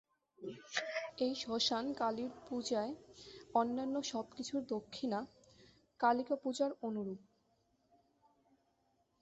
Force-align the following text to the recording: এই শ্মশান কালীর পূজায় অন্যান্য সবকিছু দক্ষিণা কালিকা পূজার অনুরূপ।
এই 1.17 1.33
শ্মশান 1.35 1.85
কালীর 1.93 2.31
পূজায় 2.47 2.93
অন্যান্য 3.55 3.95
সবকিছু 4.03 4.55
দক্ষিণা 4.69 5.19
কালিকা 5.99 6.35
পূজার 6.35 6.71
অনুরূপ। 6.81 7.19